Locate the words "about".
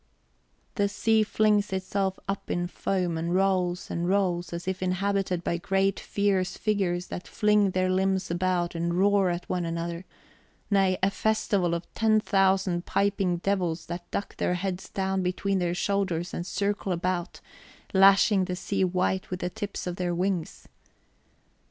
8.31-8.73, 16.91-17.39